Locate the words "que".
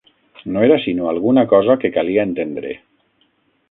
1.83-1.95